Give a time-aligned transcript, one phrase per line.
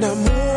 [0.00, 0.49] Now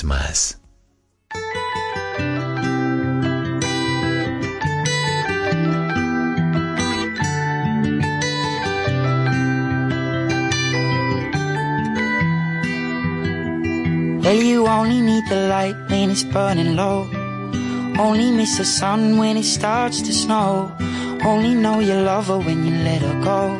[0.00, 0.56] Quieres más.
[14.22, 17.08] Well, you only need the light when it's burning low.
[17.98, 20.72] Only miss the sun when it starts to snow.
[21.24, 23.59] Only know you love her when you let her go.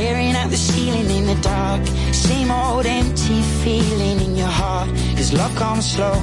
[0.00, 1.86] Staring at the ceiling in the dark.
[2.14, 4.88] Same old empty feeling in your heart.
[5.14, 6.14] Cause love comes slow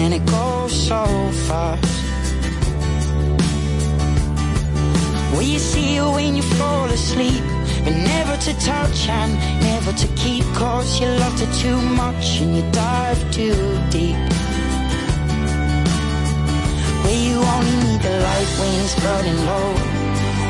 [0.00, 1.04] and it goes so
[1.46, 1.84] fast.
[5.32, 7.44] Will you see her when you fall asleep?
[7.84, 10.44] But never to touch and never to keep.
[10.54, 13.60] Cause you loved her too much and you dive too
[13.90, 14.16] deep.
[17.04, 19.95] Where you only need the light when it's burning low.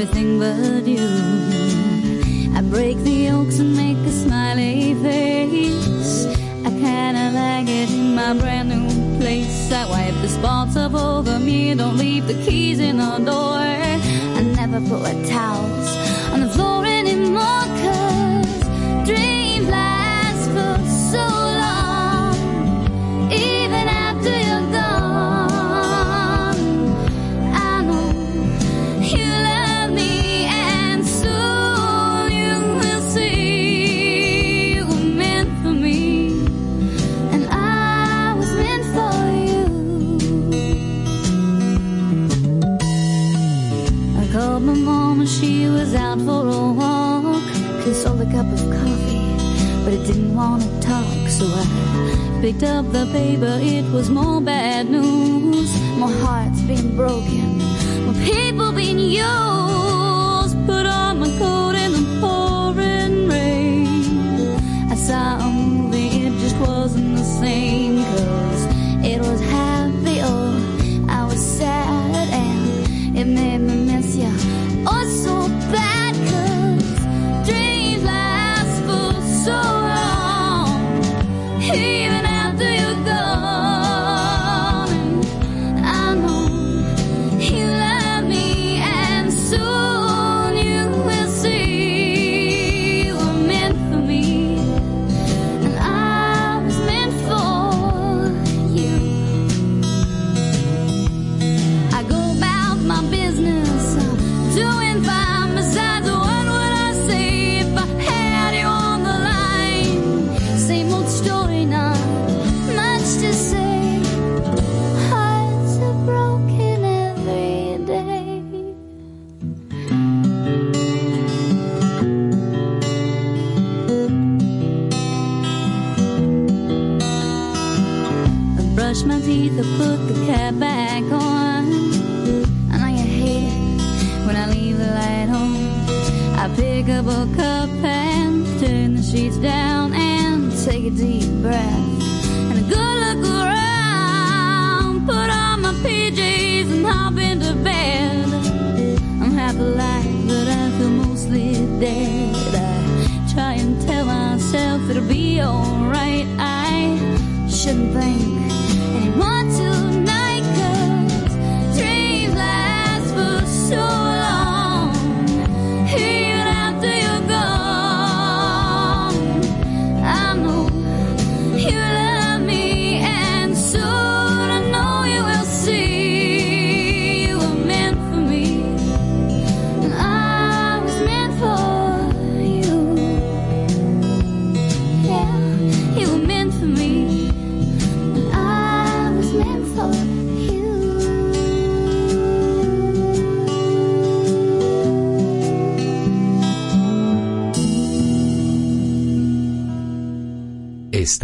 [0.00, 1.39] Everything but you.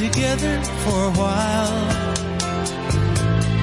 [0.00, 1.78] together for a while.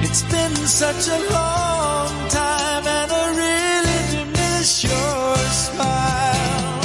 [0.04, 6.78] It's been such a long time and I really do miss your smile.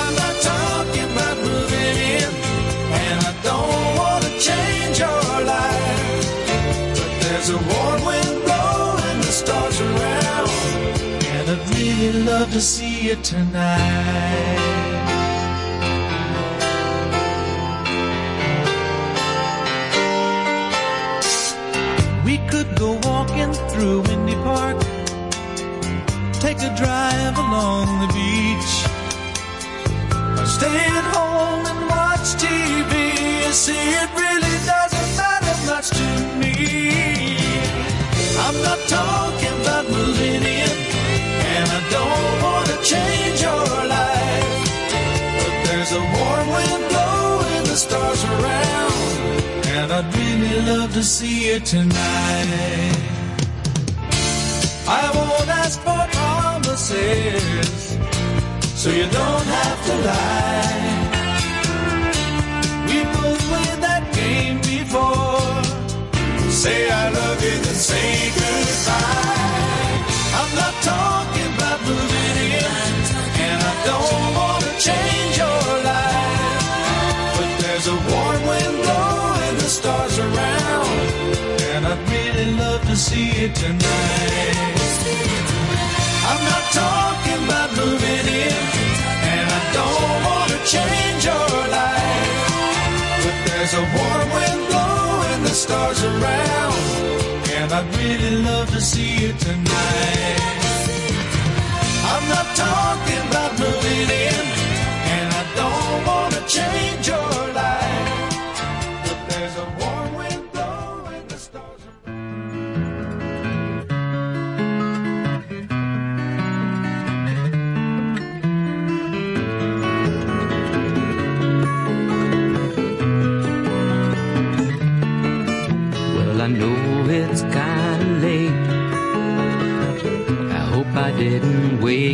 [0.00, 2.30] I'm not talking about moving in
[3.04, 6.24] and I don't want to change your life.
[6.96, 10.48] But there's a warm wind blowing the stars around
[11.36, 14.27] and I'd really love to see you tonight.
[83.48, 83.64] I'm
[86.52, 88.52] not talking about moving in,
[89.32, 92.44] and I don't want to change your life.
[93.24, 96.74] But there's a warm wind blowing the stars around,
[97.56, 100.40] and I'd really love to see you tonight.
[102.12, 104.47] I'm not talking about moving in.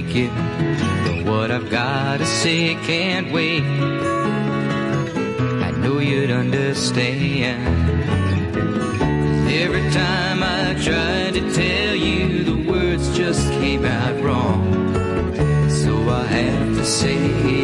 [0.09, 0.31] it.
[1.05, 3.63] But what I've got to say can't wait.
[5.63, 7.63] I know you'd understand.
[9.49, 14.63] Every time I tried to tell you, the words just came out wrong.
[15.69, 17.64] So I have to say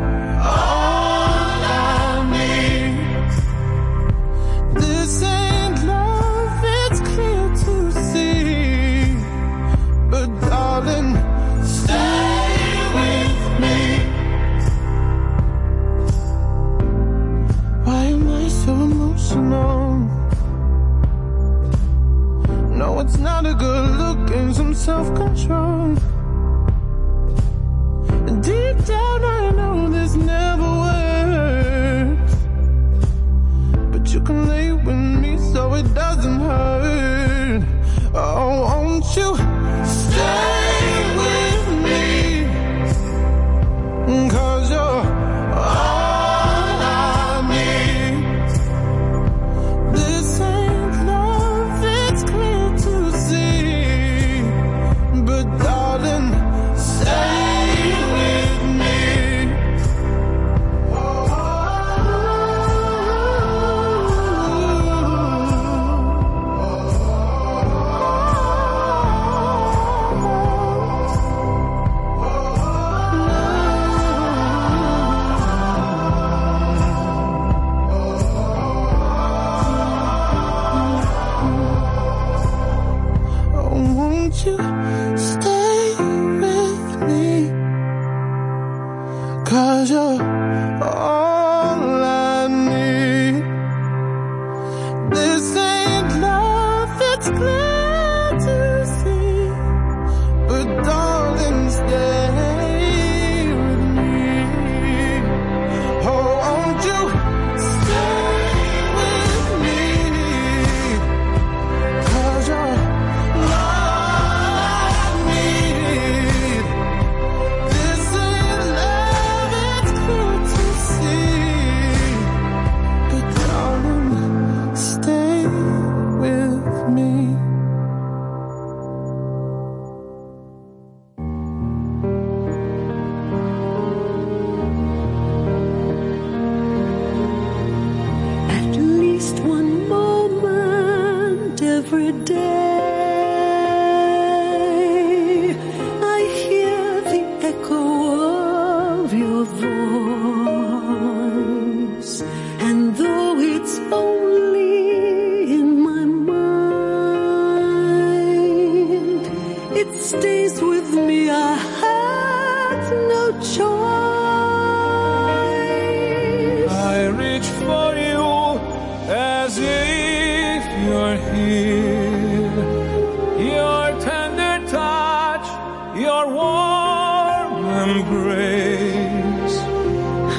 [176.51, 177.53] warm
[177.89, 179.57] embrace.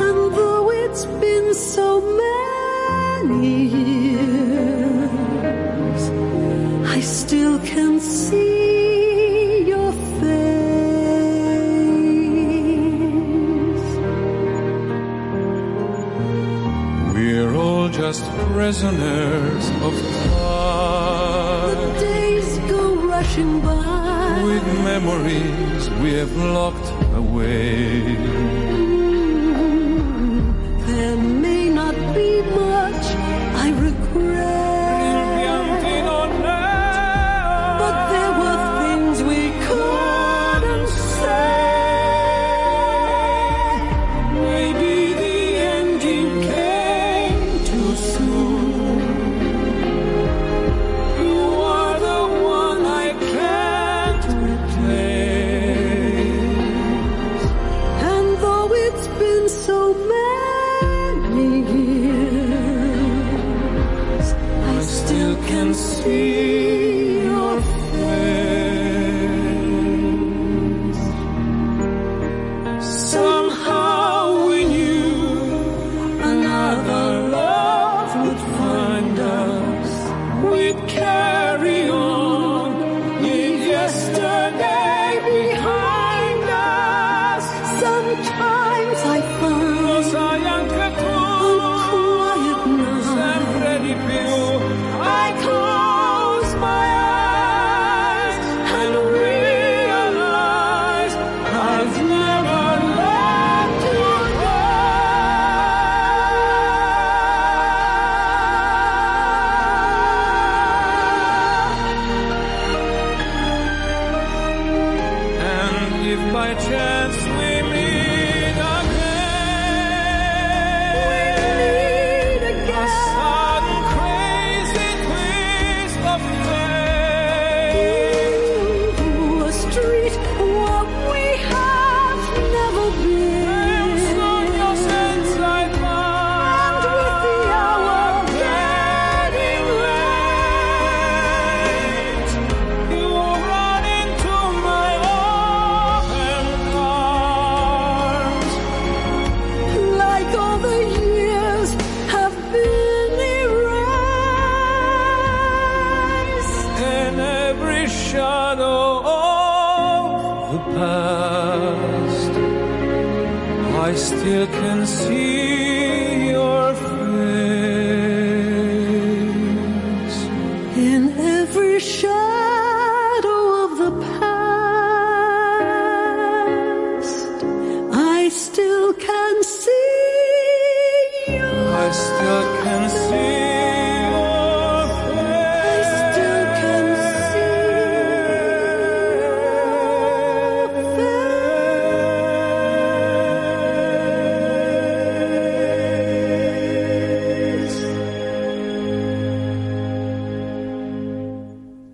[0.07, 1.87] And though it's been so
[2.23, 4.83] many years,
[6.97, 10.63] I still can see your face.
[17.15, 19.95] We're all just prisoners of
[20.29, 21.77] time.
[21.81, 24.02] The days go rushing by
[24.43, 28.72] with memories we have locked away.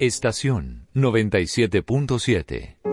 [0.09, 2.88] Estación 97.7.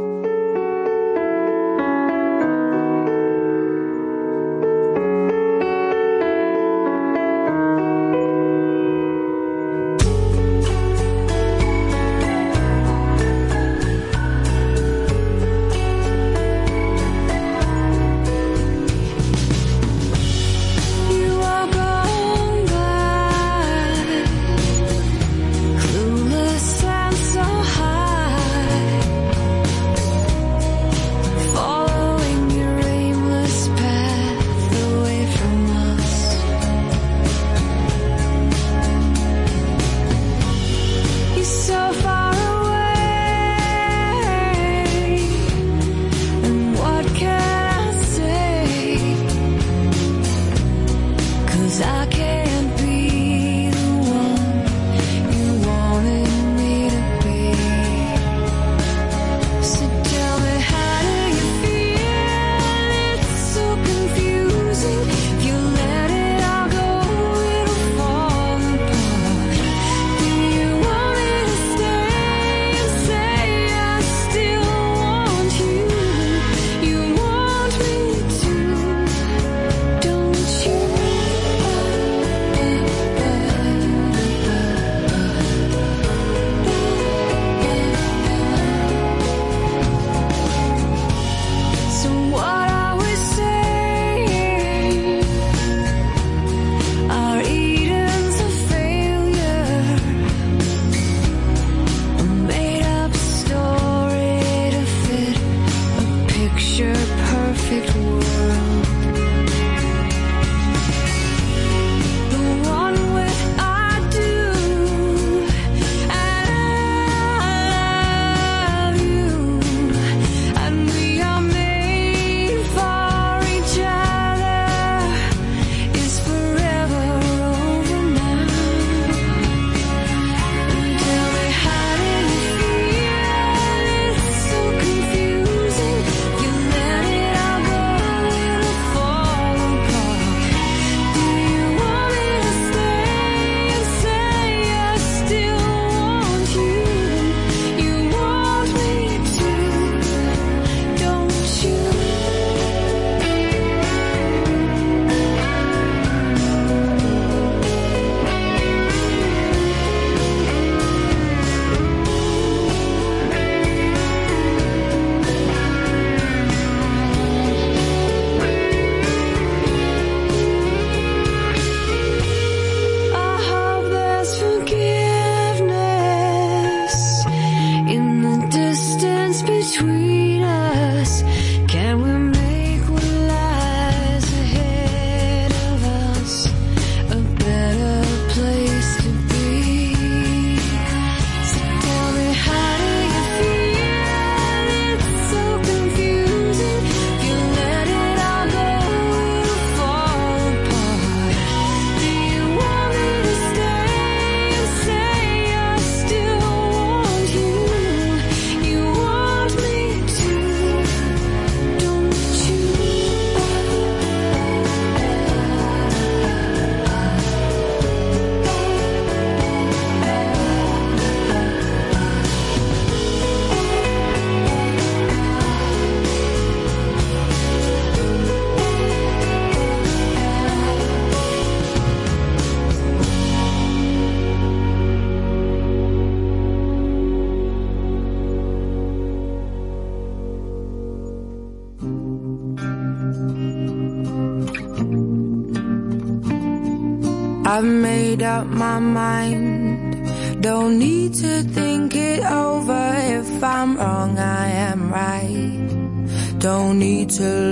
[248.80, 250.42] my mind.
[250.42, 252.94] Don't need to think it over.
[252.98, 256.40] If I'm wrong, I am right.
[256.40, 257.45] Don't need to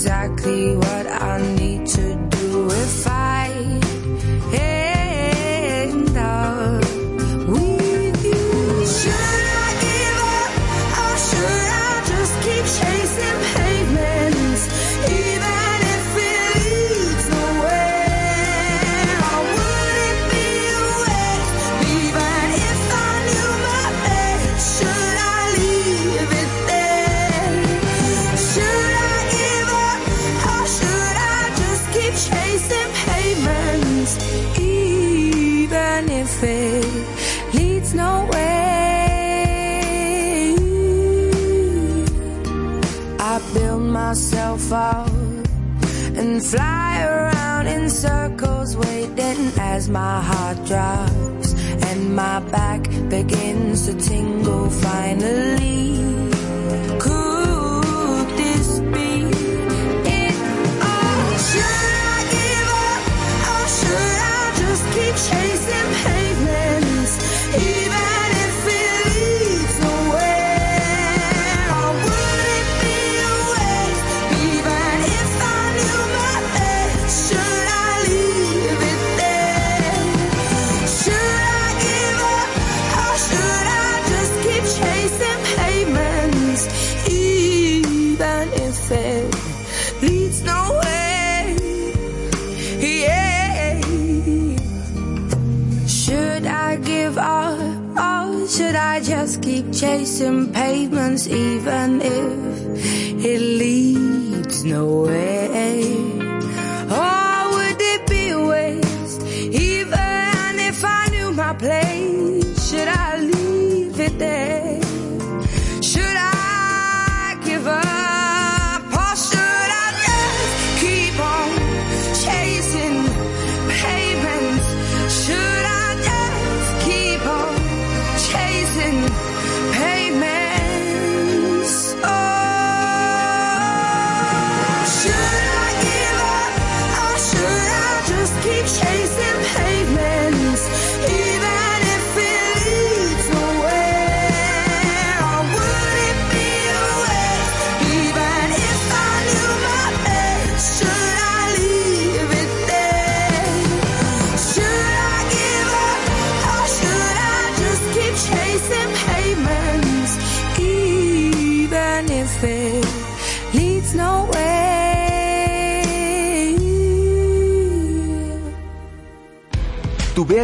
[0.00, 0.79] exactly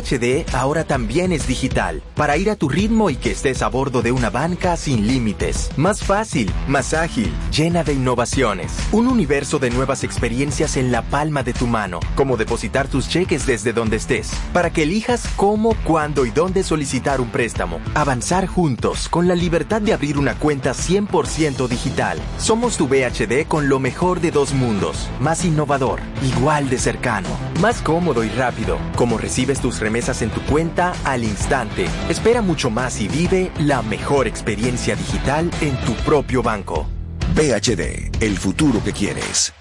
[0.06, 4.02] VHD ahora también es digital, para ir a tu ritmo y que estés a bordo
[4.02, 5.70] de una banca sin límites.
[5.76, 8.72] Más fácil, más ágil, llena de innovaciones.
[8.92, 13.46] Un universo de nuevas experiencias en la palma de tu mano, como depositar tus cheques
[13.46, 17.80] desde donde estés, para que elijas cómo, cuándo y dónde solicitar un préstamo.
[17.94, 22.18] Avanzar juntos, con la libertad de abrir una cuenta 100% digital.
[22.38, 27.28] Somos tu VHD con lo mejor de dos mundos, más innovador, igual de cercano,
[27.60, 31.86] más cómodo y rápido, como recibes tus remesas en tu cuenta al instante.
[32.10, 36.86] Espera mucho más y vive la mejor experiencia digital en tu propio banco.
[37.34, 39.54] VHD, el futuro que quieres.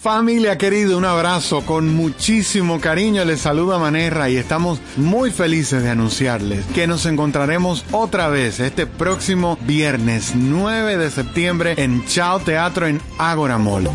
[0.00, 3.24] Familia querida, un abrazo con muchísimo cariño.
[3.24, 8.86] Les saluda Manerra y estamos muy felices de anunciarles que nos encontraremos otra vez este
[8.86, 13.90] próximo viernes 9 de septiembre en Chao Teatro en Ágora Mall.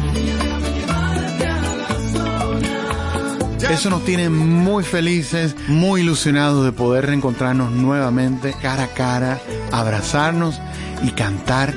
[3.61, 9.41] Eso nos tiene muy felices, muy ilusionados de poder reencontrarnos nuevamente cara a cara,
[9.71, 10.61] abrazarnos
[11.03, 11.73] y cantar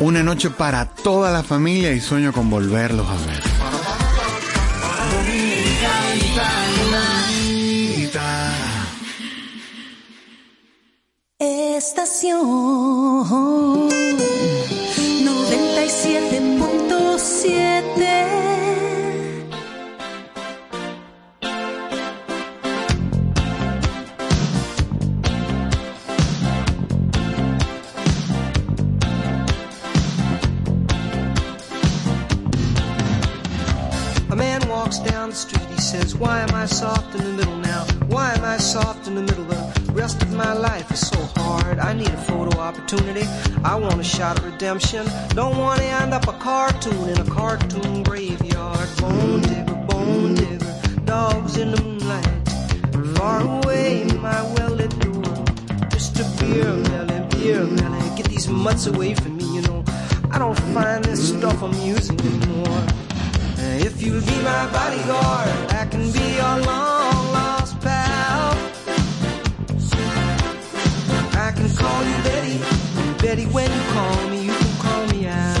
[0.00, 3.47] Una noche para toda la familia y sueño con volverlos a ver.
[11.88, 13.88] estación
[34.30, 37.57] A man walks down the street, he says, Why am I soft in the middle?
[38.08, 39.44] Why am I soft in the middle?
[39.52, 41.78] of The rest of my life is so hard.
[41.78, 43.26] I need a photo opportunity.
[43.62, 45.06] I want a shot of redemption.
[45.34, 48.88] Don't want to end up a cartoon in a cartoon graveyard.
[48.96, 53.16] Bone digger, bone digger, dogs in the moonlight.
[53.18, 55.44] Far away, my well-lit door.
[55.90, 58.16] Just a beer melon, beer melon.
[58.16, 59.84] Get these mutts away from me, you know.
[60.30, 62.86] I don't find this stuff amusing anymore.
[63.58, 66.97] If you'll be my bodyguard, I can be your long
[71.58, 72.58] can call you Betty,
[73.20, 73.44] Betty.
[73.46, 75.58] When you call me, you can call me out.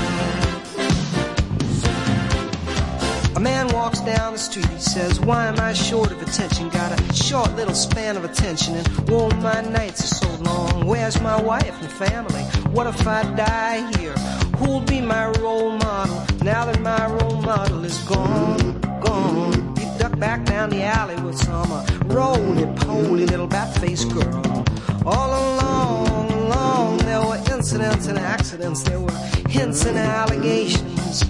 [3.36, 6.68] A man walks down the street, he says, Why am I short of attention?
[6.68, 10.86] Got a short little span of attention, and oh, my nights are so long.
[10.86, 12.42] Where's my wife and family?
[12.70, 14.14] What if I die here?
[14.58, 18.80] Who'll be my role model now that my role model is gone?
[19.00, 19.76] Gone.
[19.76, 24.64] He ducked back down the alley with some uh, roly-poly little bat-faced girl.
[25.04, 31.22] All along, along, there were incidents and accidents, there were hints and allegations.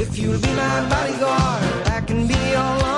[0.00, 2.97] If you'll be my bodyguard, I can be your long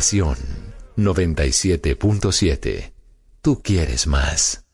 [0.00, 0.38] Estación
[0.96, 2.92] 97.7.
[3.42, 4.64] Tú quieres más.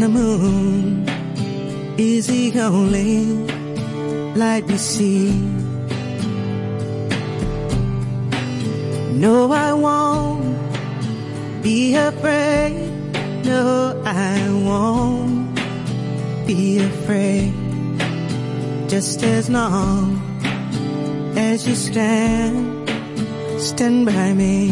[0.00, 1.04] The moon
[1.98, 3.26] is the only
[4.34, 5.30] light we see.
[9.12, 10.56] No, I won't
[11.62, 12.72] be afraid.
[13.44, 15.54] No, I won't
[16.46, 17.52] be afraid.
[18.88, 20.16] Just as long
[21.36, 22.88] as you stand,
[23.60, 24.70] stand by me.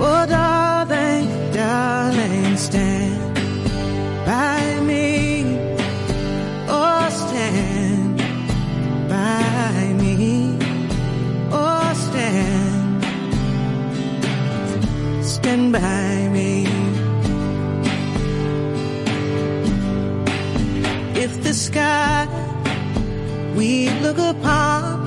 [0.00, 3.07] Oh, darling, darling, stand
[15.48, 16.66] stand by me.
[21.24, 22.28] If the sky
[23.56, 25.06] we look upon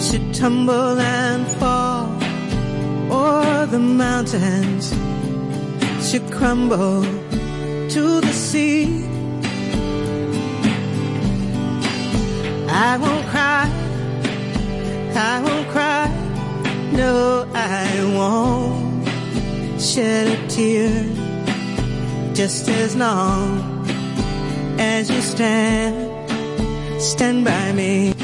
[0.00, 2.06] should tumble and fall,
[3.20, 4.86] or the mountains
[6.06, 7.02] should crumble
[7.94, 9.04] to the sea.
[12.88, 13.64] I won't cry,
[15.30, 16.17] I won't cry,
[16.98, 17.86] no, I
[18.16, 19.08] won't
[19.80, 20.90] shed a tear
[22.34, 23.86] just as long
[24.78, 25.94] as you stand,
[27.00, 28.17] stand by me.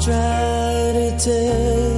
[0.00, 1.97] Try to tell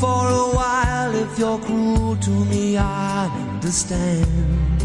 [0.00, 1.14] for a while.
[1.14, 4.78] If you're cruel to me, I understand.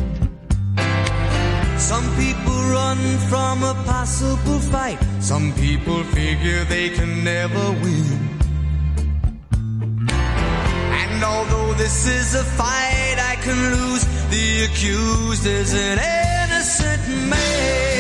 [1.77, 2.98] Some people run
[3.30, 4.99] from a possible fight.
[5.19, 8.07] Some people figure they can never win.
[11.02, 14.03] And although this is a fight I can lose,
[14.35, 17.93] the accused is an innocent man.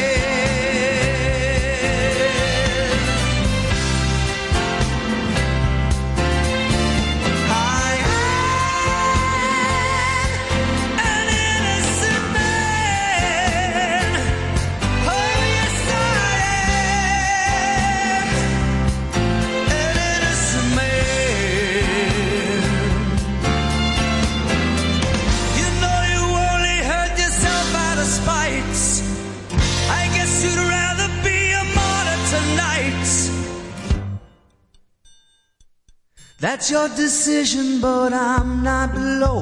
[36.53, 39.39] That's your decision, but I'm not below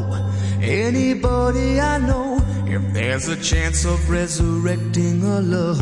[0.62, 2.40] anybody I know.
[2.66, 5.82] If there's a chance of resurrecting a love,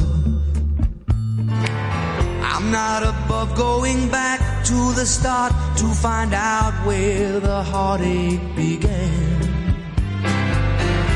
[2.52, 9.44] I'm not above going back to the start to find out where the heartache began.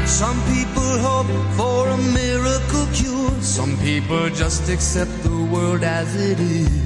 [0.06, 6.40] Some people hope for a miracle cure, some people just accept the world as it
[6.40, 6.83] is.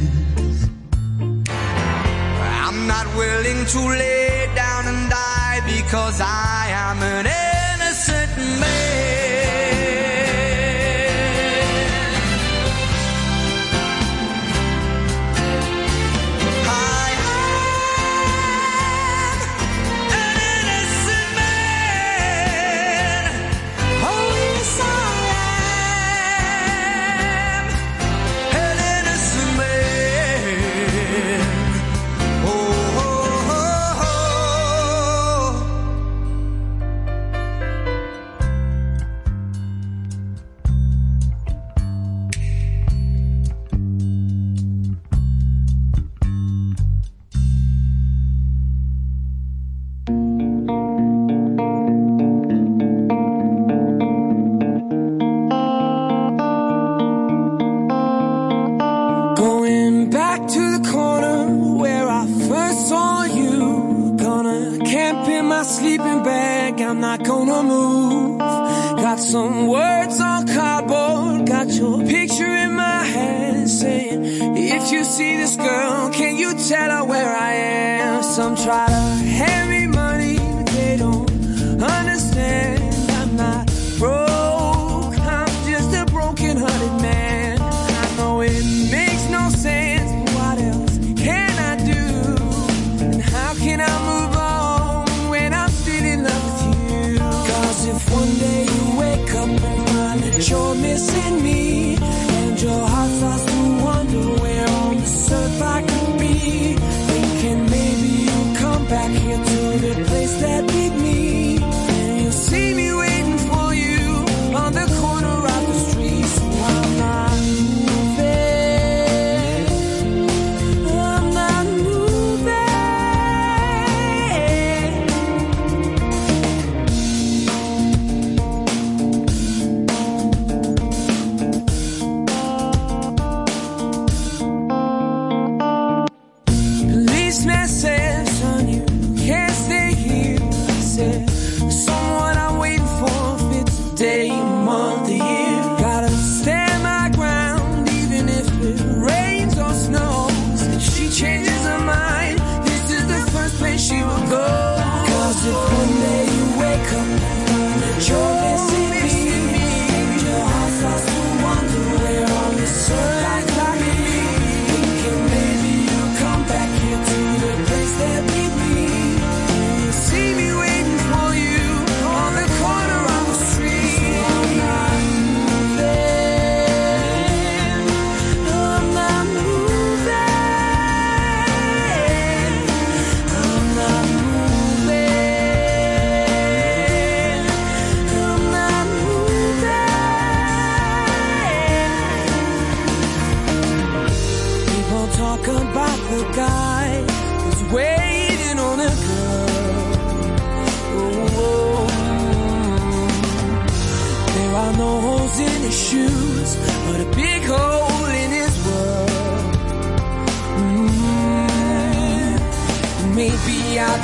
[3.18, 9.27] willing to lay down and die because I am an innocent man.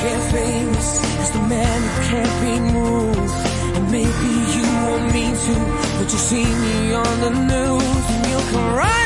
[0.03, 0.87] get famous
[1.21, 3.33] as the man who can't be moved.
[3.75, 5.55] And maybe you won't mean to,
[5.97, 9.02] but you see me on the news and you'll come right.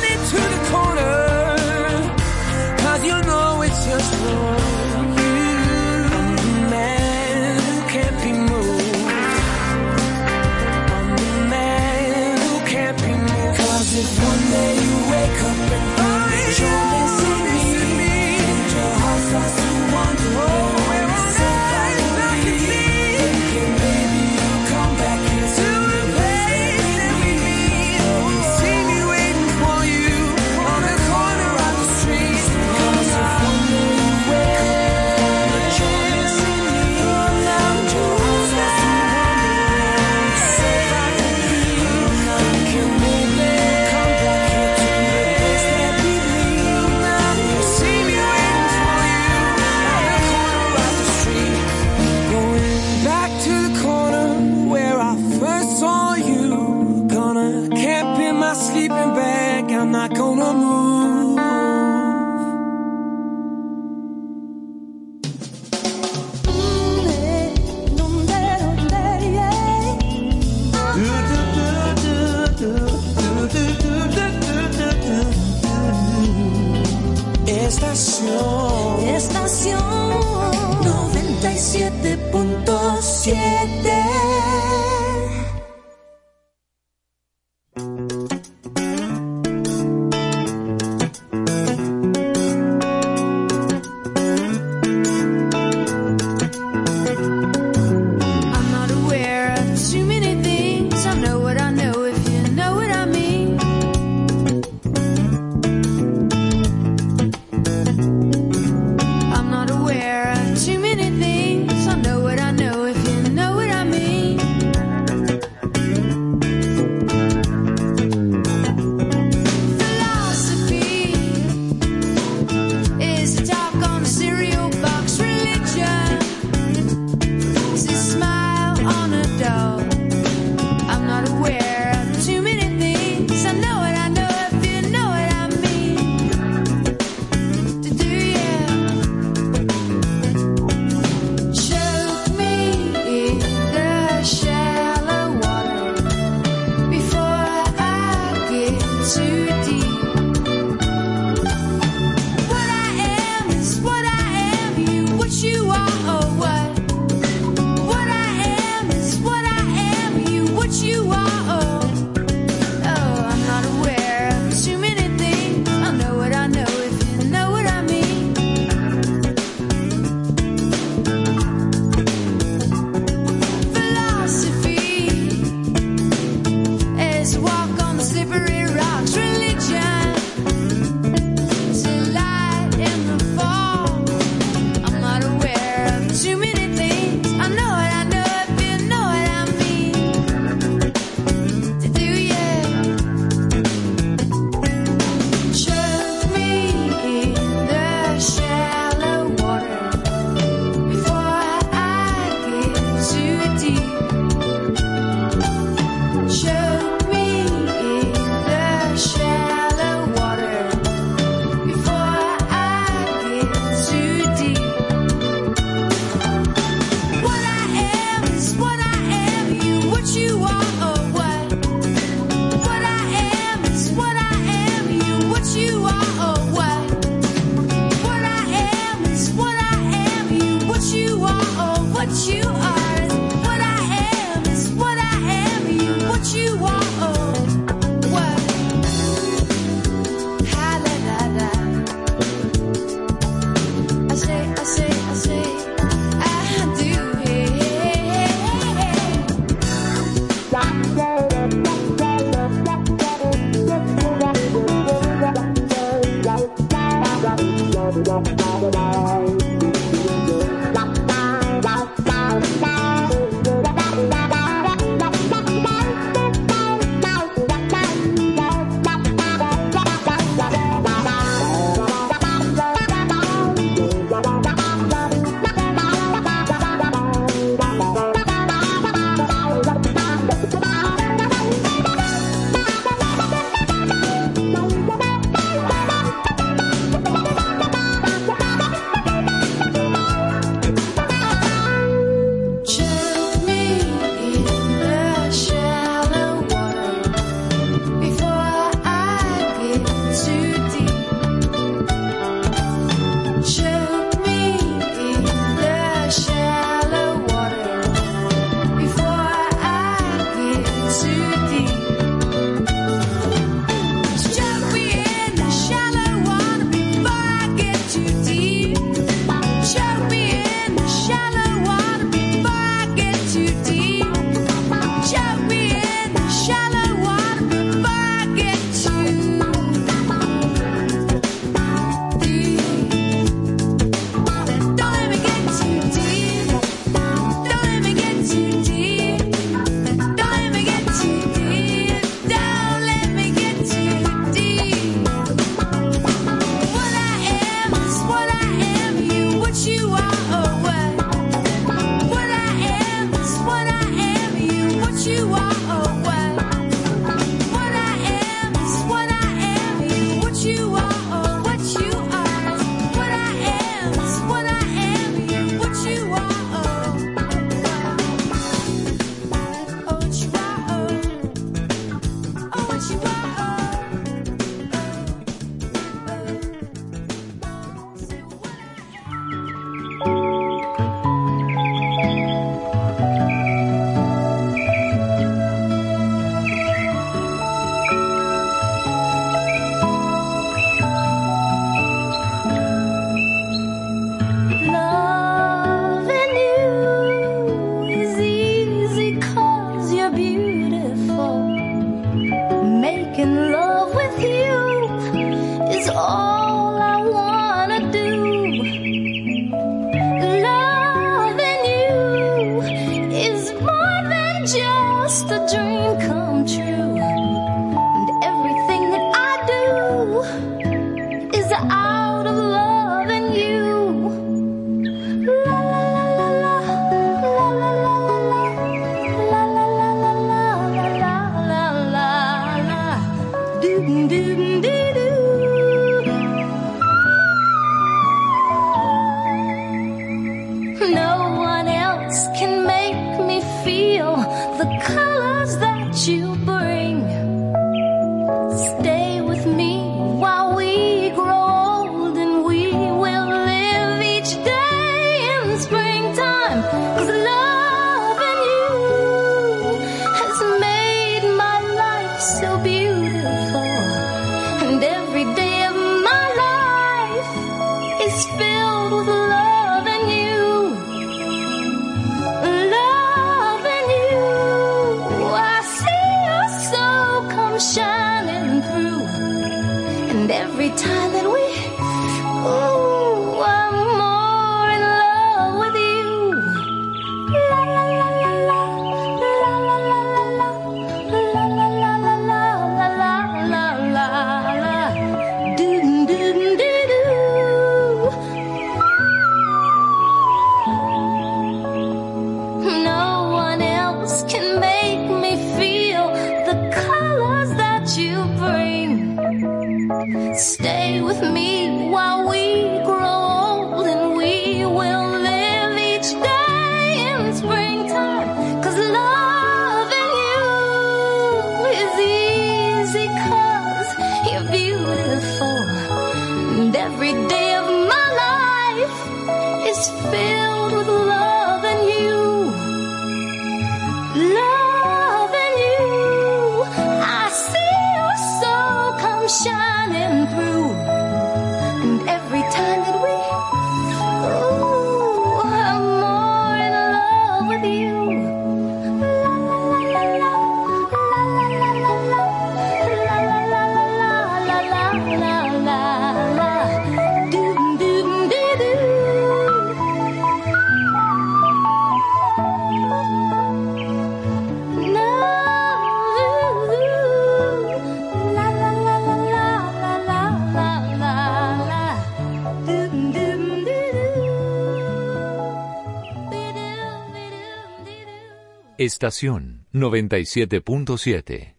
[578.88, 581.57] Estación 97.7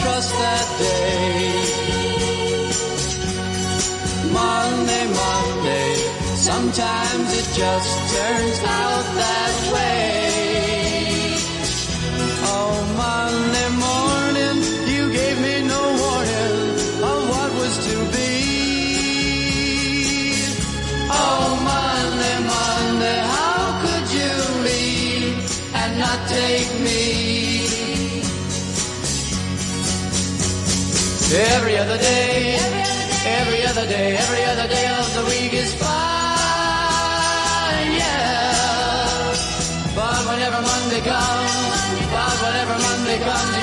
[0.00, 1.86] trust that day.
[4.32, 5.94] Monday, Monday,
[6.36, 9.95] sometimes it just turns out that way.
[31.38, 32.56] Every other day,
[33.26, 35.92] every other day, every other day of the week is fine,
[37.92, 39.34] yeah.
[39.94, 43.55] But whenever Monday comes, but whenever Monday comes,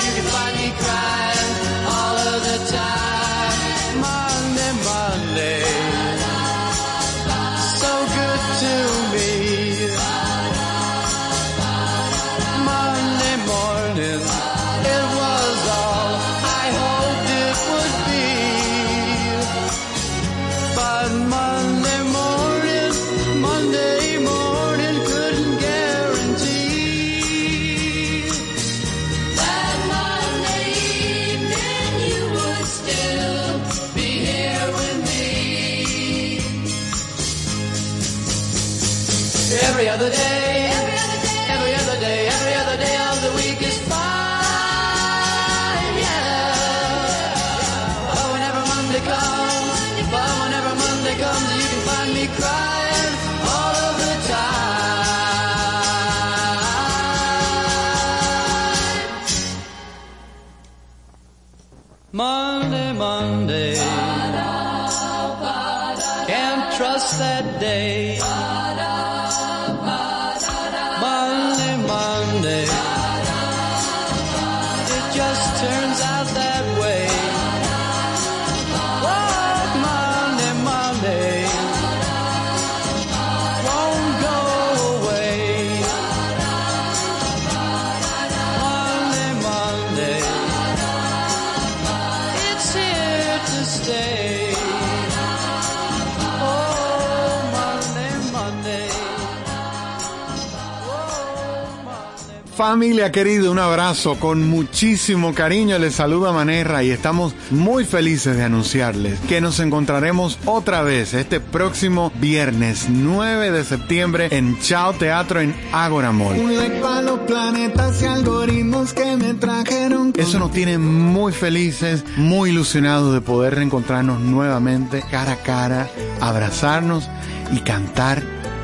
[102.56, 105.76] Familia querida, un abrazo con muchísimo cariño.
[105.80, 111.40] Les saluda Manerra y estamos muy felices de anunciarles que nos encontraremos otra vez este
[111.40, 116.38] próximo viernes 9 de septiembre en Chao Teatro en Ágora Mall.
[116.38, 120.12] Un like para los planetas y algoritmos que me trajeron.
[120.16, 125.88] Eso nos tiene muy felices, muy ilusionados de poder reencontrarnos nuevamente cara a cara,
[126.20, 127.08] abrazarnos
[127.52, 128.43] y cantar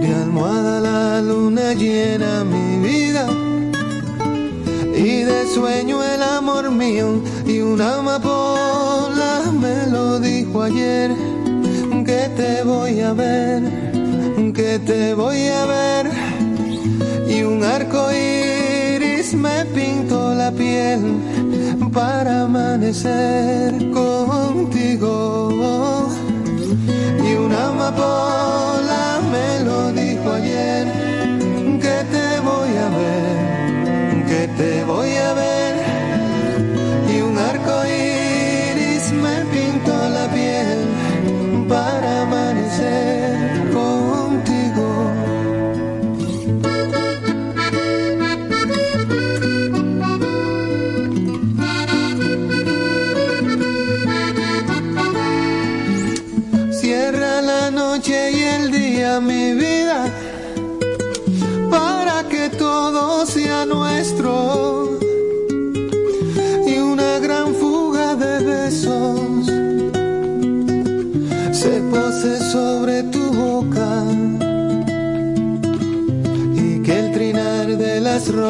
[0.00, 3.26] De almohada la luna llena mi vida.
[4.96, 7.20] Y de sueño el amor mío.
[7.46, 11.10] Y una amapola me lo dijo ayer.
[12.06, 13.62] Que te voy a ver,
[14.54, 16.10] que te voy a ver.
[17.28, 21.00] Y un arco iris me pintó la piel
[21.92, 26.03] para amanecer contigo
[27.90, 28.73] y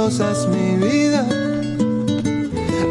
[0.04, 1.26] las rosas, mi vida,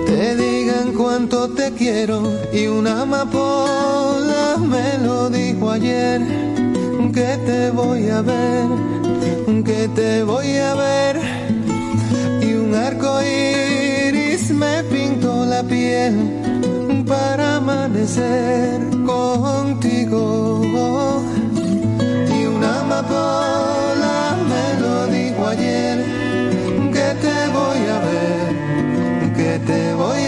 [0.08, 2.22] te digan cuánto te quiero
[2.52, 6.22] y una amapola me lo dijo ayer.
[7.14, 8.66] Que te voy a ver
[9.64, 11.20] que te voy a ver.
[12.42, 16.16] Y un arco iris me pintó la piel
[17.06, 20.53] para amanecer contigo
[29.66, 30.23] te voy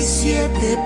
[0.00, 0.85] siete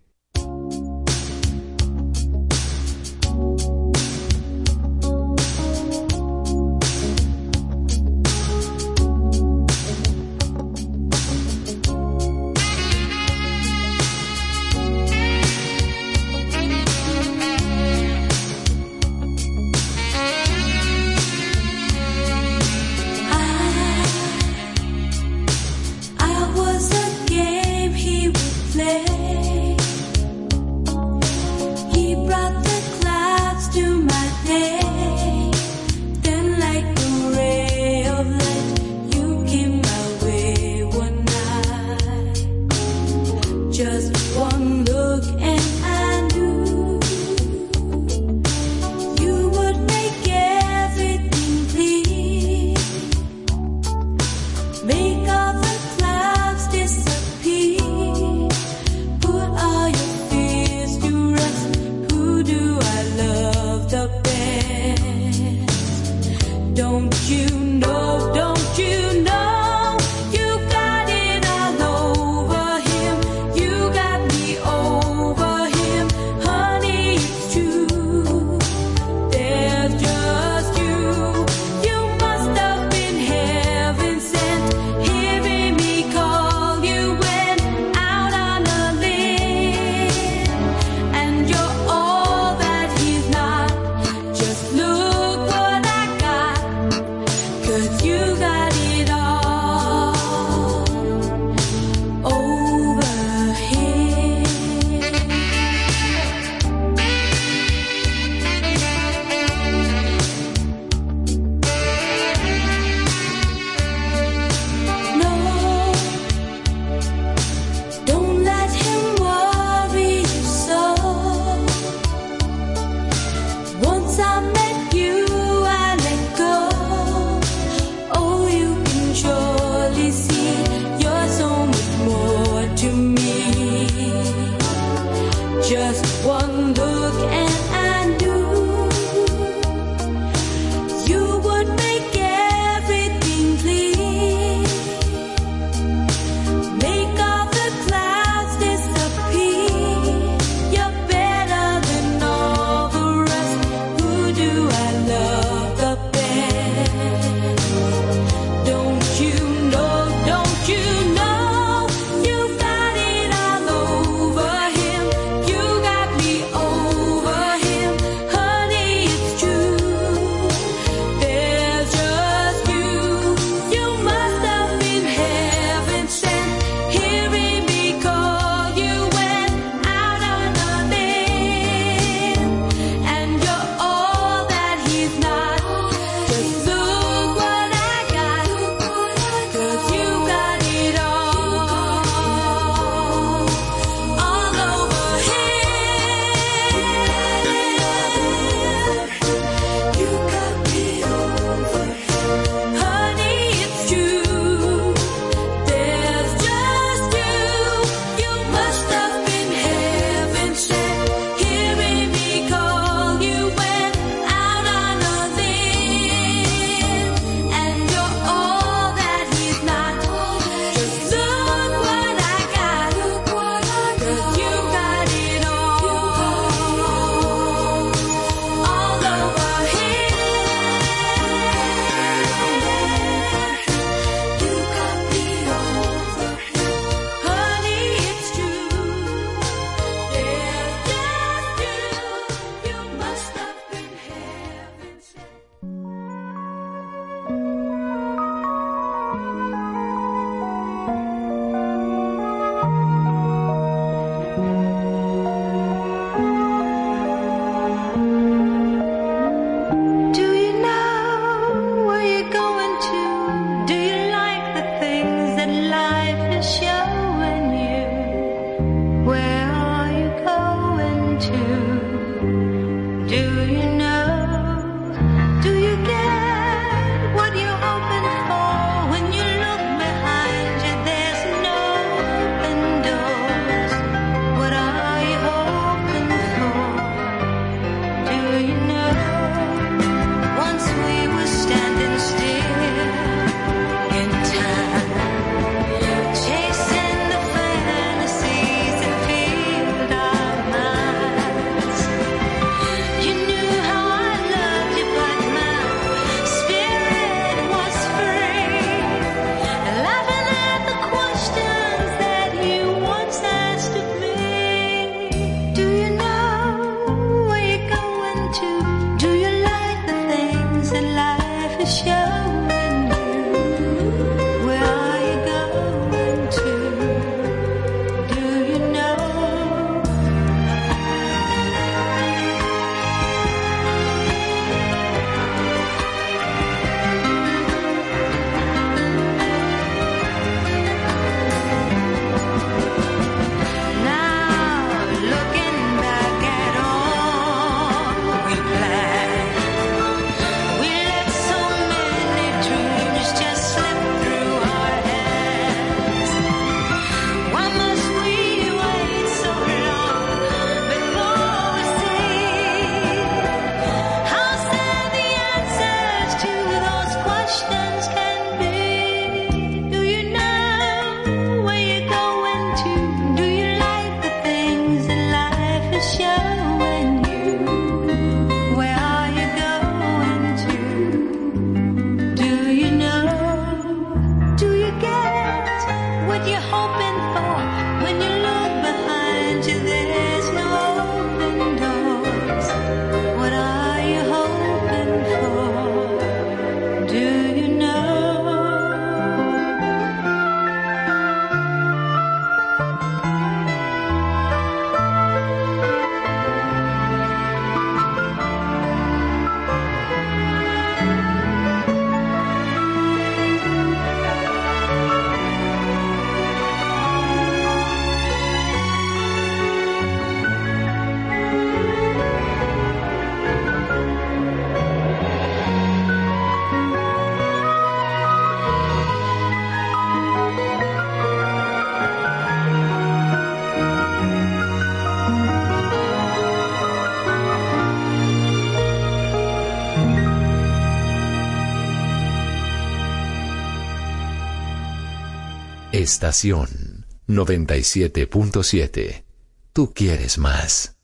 [445.81, 449.03] Estación 97.7.
[449.51, 450.75] Tú quieres más.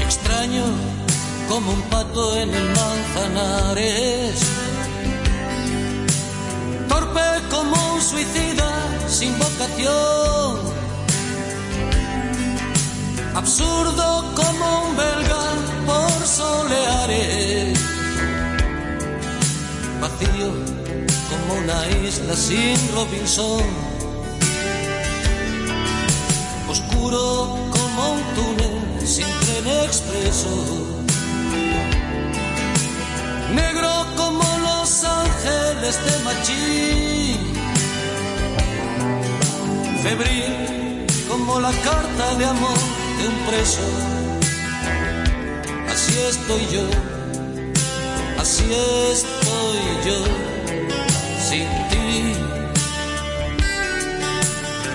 [0.00, 0.64] Extraño
[1.48, 4.42] como un pato en el manzanares.
[6.88, 7.20] Torpe
[7.52, 10.41] como un suicida sin vocación.
[13.62, 15.44] Absurdo como un belga
[15.86, 17.78] por soleares.
[20.00, 20.50] Vacío
[21.30, 23.62] como una isla sin Robinson.
[26.68, 30.54] Oscuro como un túnel sin tren expreso.
[33.54, 37.38] Negro como los ángeles de Machín.
[40.02, 43.82] Febril como la carta de amor de un preso.
[45.92, 46.86] Así estoy yo,
[48.38, 48.64] así
[49.12, 50.18] estoy yo,
[51.48, 52.34] sin ti.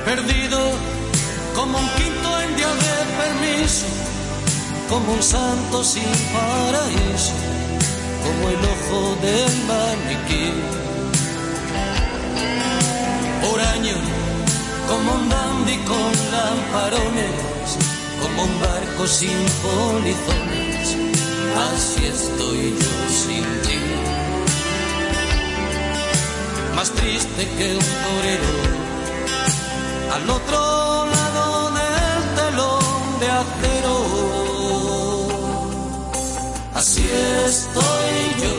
[0.06, 0.60] Perdido
[1.56, 3.86] como un quinto en día de permiso,
[4.90, 7.34] como un santo sin paraíso,
[8.24, 10.48] como el ojo del maniquí.
[13.44, 13.98] Por año,
[14.88, 20.96] como un dandy con lamparones, como un barco sin polizones,
[21.68, 23.80] así estoy yo sin ti.
[26.76, 28.54] Más triste que un torero
[30.14, 33.98] al otro lado del telón de acero.
[36.76, 37.04] Así
[37.46, 38.56] estoy yo,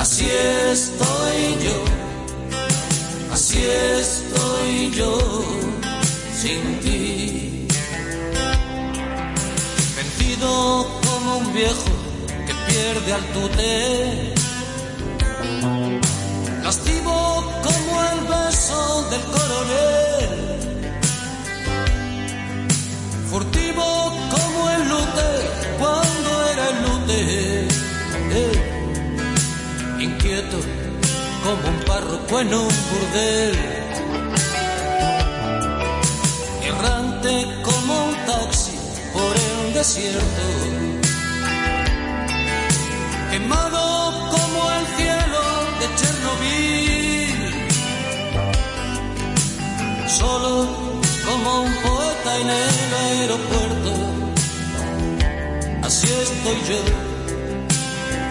[0.00, 0.26] así
[0.72, 1.78] estoy yo,
[3.32, 3.58] así
[4.00, 5.18] estoy yo
[6.40, 7.45] sin ti.
[10.38, 11.90] Como un viejo
[12.46, 14.34] que pierde al tute.
[16.62, 20.30] Lascivo como el beso del coronel.
[23.30, 23.84] Furtivo
[24.30, 25.30] como el lute
[25.78, 27.68] cuando era el lute.
[28.32, 28.56] Eh,
[30.00, 30.58] Inquieto
[31.42, 33.56] como un párroco en un burdel.
[36.62, 37.55] Errante
[39.86, 40.44] desierto.
[43.30, 43.82] Quemado
[44.32, 45.42] como el cielo
[45.80, 47.50] de Chernobyl.
[50.18, 50.52] Solo
[51.26, 53.90] como un poeta en el aeropuerto.
[55.86, 56.82] Así estoy yo,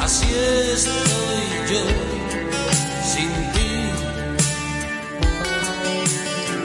[0.01, 0.27] así
[0.75, 1.83] estoy yo,
[3.11, 3.71] sin ti.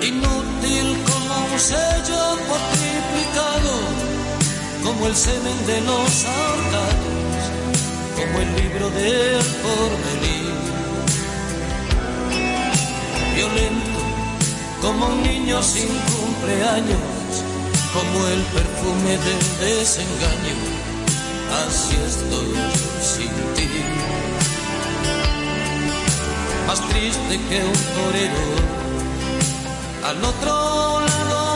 [0.08, 2.19] Inútil como un sello
[5.00, 7.42] como el semen de los ahorcados,
[8.16, 10.52] como el libro del porvenir.
[13.34, 14.00] Violento
[14.82, 17.32] como un niño sin cumpleaños,
[17.94, 20.56] como el perfume del desengaño,
[21.64, 22.52] así estoy
[23.00, 23.68] sin ti.
[26.66, 28.48] Más triste que un torero,
[30.04, 31.49] al otro lado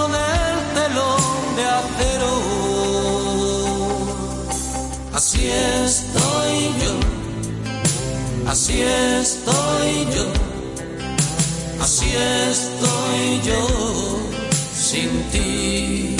[5.44, 10.24] Así estoy yo, así estoy yo.
[11.82, 13.66] Así estoy yo
[14.74, 16.13] sin ti.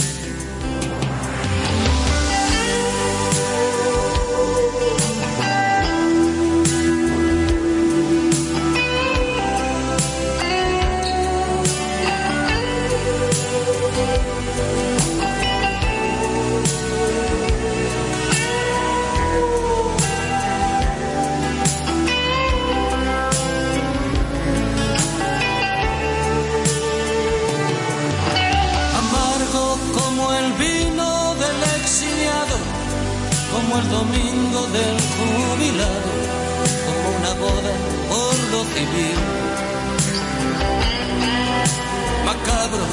[42.24, 42.86] Macabro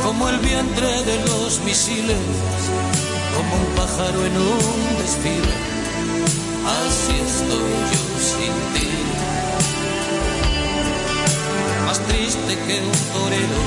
[0.00, 2.16] como el vientre de los misiles,
[3.36, 5.54] como un pájaro en un desfile.
[6.78, 8.90] Así estoy yo sin ti.
[11.86, 13.60] Más triste que un torero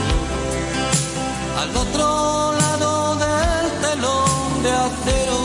[1.60, 2.08] al otro
[2.54, 5.40] lado del telón de acero.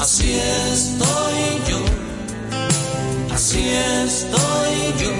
[0.00, 1.31] Así estoy
[3.52, 5.12] así estoy yo,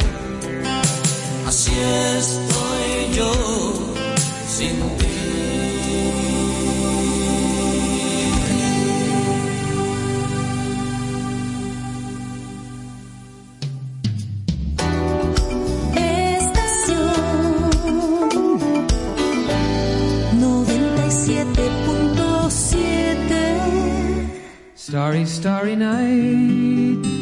[1.46, 1.72] así
[2.16, 3.32] estoy yo.
[4.46, 5.06] Sin ti.
[24.74, 27.21] Starry, starry night.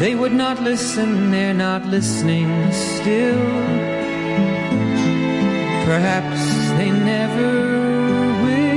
[0.00, 3.38] They would not listen, they're not listening still.
[5.84, 6.40] Perhaps
[6.78, 7.52] they never
[8.42, 8.70] will.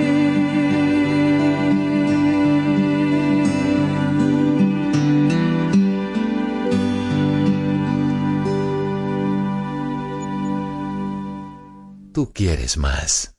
[12.11, 13.32] Tú quieres más.